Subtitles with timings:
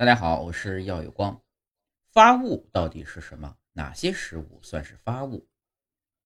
[0.00, 1.38] 大家好，我是耀有光。
[2.10, 3.54] 发物到底是什么？
[3.74, 5.46] 哪些食物算是发物？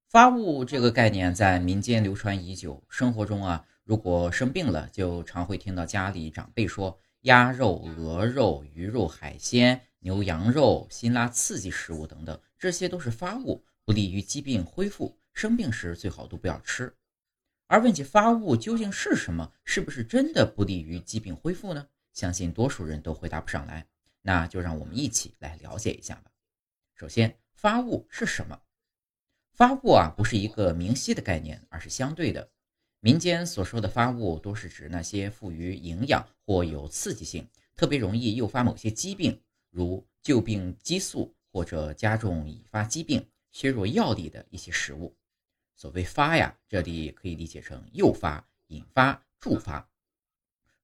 [0.06, 2.80] 发物这个概念在民间流传已久。
[2.88, 15.18] 生活中啊，如果生病了，就常会听到家里长辈说：鸭肉、鹅肉、鱼肉、海鲜、牛羊肉、辛辣刺激食物等等，这些都是发物，不利于疾病恢复。
[15.32, 16.94] 生病时最好都不要吃。
[17.66, 21.88] 而问起发物究竟是什么，是不是真的不利于疾病恢复呢？
[22.14, 23.86] 相信多数人都回答不上来，
[24.22, 26.30] 那就让我们一起来了解一下吧。
[26.94, 28.58] 首先，发物是什么？
[29.52, 32.50] 发物啊，不是一个明晰的概念，而是相对的。
[33.00, 39.38] 民间所说的发物，多是指那些富于营养或有刺激性，特别容易诱发某些疾病，
[39.70, 45.14] 如旧病激素或者加重已发疾病、削弱药力的一些食物。
[45.76, 49.88] 所谓发呀，这里可以理解成诱发、引发、助发。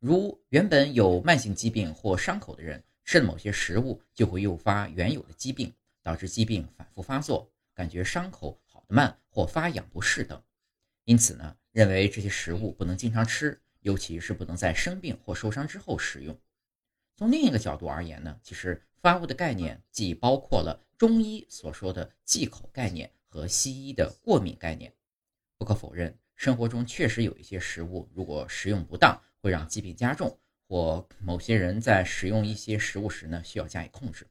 [0.01, 5.71] 如原本有慢性疾病或伤口的人吃了某些食物，就会诱发原有的疾病，
[6.03, 10.43] 导致疾病反复发作，感觉伤口好得慢或发痒不适等。
[11.05, 16.35] 因此呢，认为这些食物不能经常吃，尤其是不能在生病或受伤之后食用。
[17.15, 24.91] 从另一个角度而言呢，其实发物的概念既包括了中医所说的忌口概念和西医的过敏概念。
[25.59, 30.39] 不可否认，生活中确实有一些食物，如果食用不当，会让疾病加重，
[30.69, 34.27] 或某些人在食用一些食物时呢，需要加以控制。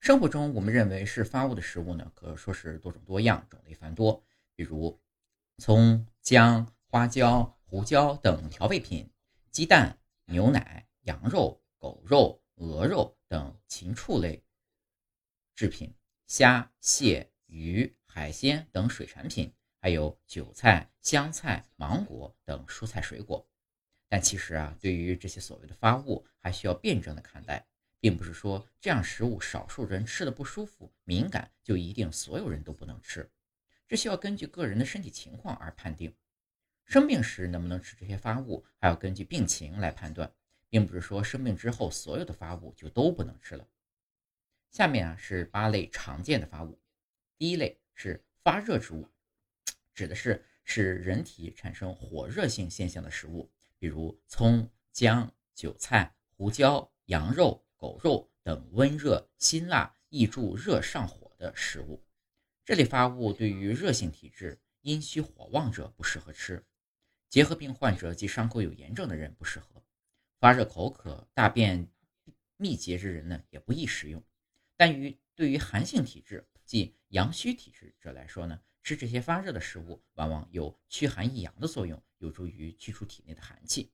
[0.00, 4.22] 生活中我们认为是发物的食物呢，可说是多种多样，种类繁多。
[4.54, 5.00] 比如
[5.58, 9.10] 葱、姜、花椒、胡椒等调味品，
[9.50, 14.42] 鸡蛋、牛奶、羊肉、狗肉、鹅肉等禽畜类
[15.54, 15.92] 制品，
[16.26, 23.46] 虾、蟹、鱼、海鲜等水产品，还有韭菜、香菜、芒果等蔬菜水果。
[24.16, 27.62] 但其实啊，对于这些所谓的发物，还需要辩证的看待，
[28.00, 33.30] 并不是说这样食物少数人吃的不舒服、敏感，就一定所有人都不能吃。
[33.86, 36.10] 这需要根据个人的身体情况而判定。
[36.86, 40.32] 生病时能不能吃这些发物，还要根据病情来判断，
[40.70, 43.68] 并不是说生病之后所有的发物就都不能吃了。
[44.70, 46.80] 下面啊是八类常见的发物。
[47.36, 49.06] 第一类是发热之物，
[49.92, 53.52] 指的是使人体产生火热性现象的食物。
[53.86, 62.04] 比如葱、姜、韭菜、胡椒、羊肉、狗肉等温热、辛辣、易助热上火的食物，
[62.64, 66.56] 这类发物对于热性体质、阴虚火旺者不适合吃；
[67.28, 69.80] 结核病患者及伤口有炎症的人不适合；
[70.40, 71.88] 发热口渴、大便
[72.56, 74.20] 秘结之人呢也不宜食用。
[74.76, 82.02] 但于对于寒性体质，即阳虚体质者来说呢，吃这些发热的食物往往有驱寒益阳的作用。
[82.18, 83.90] 有助于驱除体内的寒气。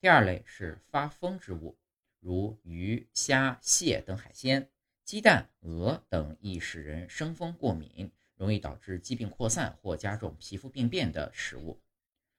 [0.00, 1.78] 第二类是发风之物，
[2.20, 4.70] 如鱼、虾、蟹等海鲜，
[5.04, 11.80] 鸡蛋、鹅等易使人生风过敏，容易导致疾病扩散或加重皮肤病变的食物。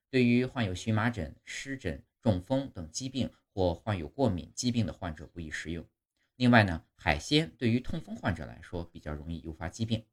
[0.09, 5.85] 对于患有荨麻疹、湿疹、中风等疾病或患有过敏疾病的患者不宜食用。
[6.35, 10.05] 另外呢，海鲜对于痛风患者来说比较容易诱发疾病。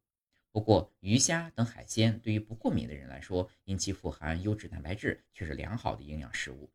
[0.55, 6.71] 不过，鱼虾等海鲜对于不过敏的人来说，因其富含优质蛋白质，却是良好的营养食物。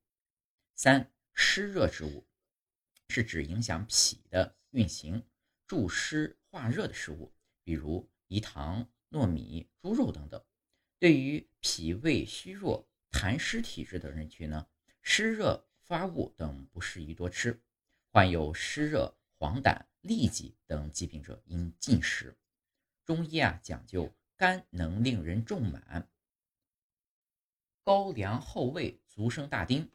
[0.75, 2.28] 三、湿热之物，
[3.07, 5.23] 是指影响脾的运行、
[5.66, 7.31] 助湿化热的食物，
[7.63, 10.44] 比如饴糖、糯米、猪肉等等。
[11.00, 14.67] 对于脾胃虚弱、痰湿体质的人群呢，
[15.01, 17.57] 湿热发物等不适宜多吃。
[18.09, 22.35] 患有湿热、黄疸、痢疾等疾病者应禁食。
[23.09, 26.08] 中医啊讲究肝能令人重满，
[27.84, 29.90] 高粱厚味足生大丁。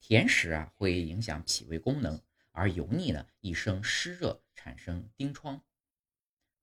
[0.00, 2.18] 甜食啊会影响脾胃功能，
[2.52, 5.62] 而油腻呢易生湿热，产生丁疮。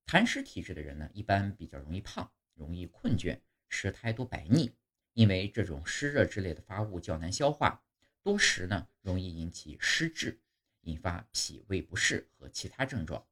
[0.07, 3.39] 痰湿体质的人呢一般比较容易胖，容易困倦，
[3.69, 4.73] 舌苔多白腻。
[5.13, 7.83] 因为这种湿热之类的发物较难消化，
[8.23, 10.41] 多食呢容易引起湿滞，
[10.81, 13.23] 引发脾胃不适和其他症状。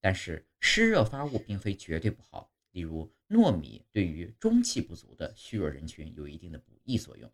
[0.00, 7.32] 但是湿热发物并非绝对不好，例如糯米对于中气不足的虚弱人群有一定的补益作用。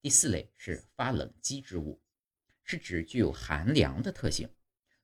[0.00, 2.00] 第四类是发冷积之物，
[2.62, 4.48] 是指具有寒凉的特性，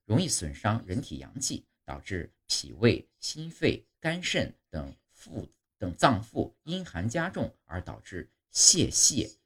[0.05, 9.37] 容易损伤人体阳气，导致脾胃、心肺、肝肾等腹等脏腑阴寒加重，而导致泄泻、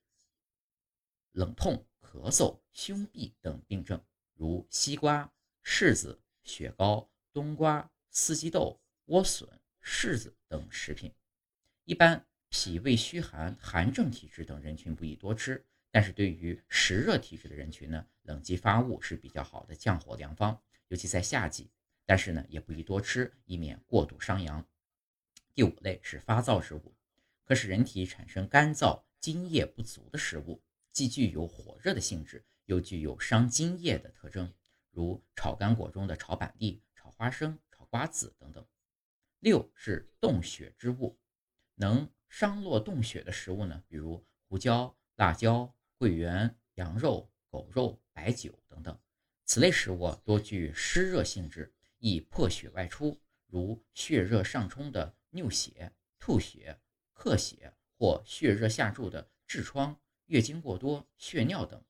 [1.31, 3.99] 冷痛、咳嗽、胸痹等病症，
[4.35, 5.33] 如西瓜、
[5.63, 7.09] 柿子、雪糕。
[7.31, 9.47] 冬瓜、四季豆、莴笋、
[9.83, 11.13] 柿子等食品，
[11.85, 21.69] 一般脾胃虚寒、寒症体质等人群不宜多吃，但是对于湿热体质的人群呢，冷剂发物是比较好的降火良方，尤其在夏季。
[22.05, 24.65] 但是呢，也不宜多吃，以免过度伤阳。
[25.53, 26.95] 第五类是发燥之物，
[27.45, 30.59] 可使人体产生干燥、津液不足的食物，
[30.91, 34.51] 既具有火热的性质，又具有伤津液的特征，
[34.89, 36.81] 如炒干果中的炒板栗、
[37.19, 38.65] 花生、炒瓜子等等。
[39.39, 41.19] 六是动血之物，
[41.75, 48.97] 能伤络动血的食物呢，比如胡椒、辣椒、桂圆、羊肉、狗肉、白酒等等。
[49.43, 51.73] 此类食物多具湿热性质。
[51.97, 56.79] 易破血外出，如血热上冲的衄血、吐血、
[57.13, 61.83] 咳血，或血热下注的痔疮、月经过多、血尿等。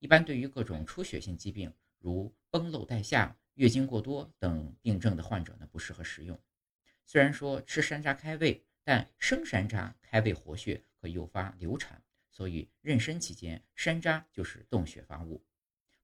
[0.00, 6.40] 一般对于各种出血性疾病，如崩漏带下、月经过多等病症的患者呢，不适合食用。
[7.04, 15.44] 虽然说吃山楂开胃，但生山楂开胃活血，可诱发流产，所以妊娠期间山楂就是动血发物。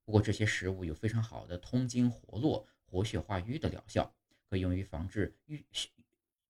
[0.04, 2.68] 不过这些食物有非常好的通经活络。
[2.84, 4.14] 活血化瘀的疗效，
[4.50, 5.88] 可用于防治瘀血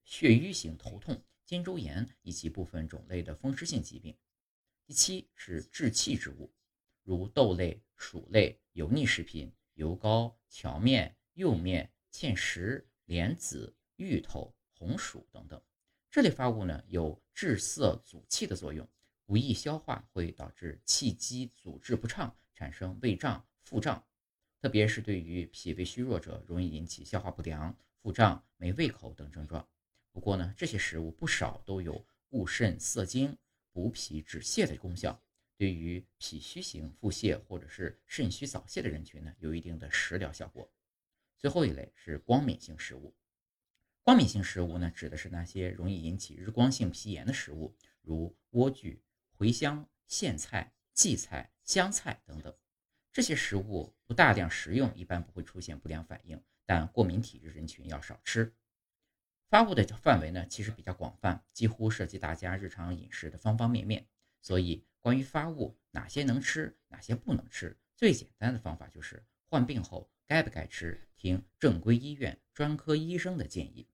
[0.02, 4.12] 血瘀型头痛、肩周炎以及部分种类的风湿性疾病。
[4.84, 6.52] 第七是治气之物，
[7.04, 15.60] 如豆类、薯类、油腻食品、油膏、荞面、釉面、芡实、莲子、芋头、红薯等等。
[16.08, 18.88] 这类发物呢，有滞涩阻气的作用，
[19.26, 24.00] 不易消化，会导致气机阻滞不畅，产生胃胀、腹胀。
[24.60, 29.68] 特别是对于脾胃虚弱者，容易引起消化不良、腹胀、没胃口等症状。
[30.12, 33.36] 不过呢，这些食物不少都有固肾涩精、
[33.72, 35.20] 补脾止泻的功效，
[35.56, 40.72] 对于脾虚型腹泻或者是肾虚早泄的人群呢，有一定的食疗效果。
[41.38, 43.14] 最后一类是光敏性食物。
[44.02, 48.98] 光敏性食物呢，指的是那些容易引起日光性皮炎的食物，如莴苣、
[49.38, 52.52] 茴香、苋菜、荠菜、香菜等等。
[53.12, 58.52] 这些食物不大量食用，一般不会出现不良反应，但过敏体质人群要少吃。
[59.48, 64.08] 发物的范围呢，其实比较广泛，几乎涉及大家日常饮食的方方面面。
[64.40, 73.88] 所以，关于发物哪些能吃，哪些不能吃，最简单的方法就是患病后该不该吃，听正规医院专科医生的建议。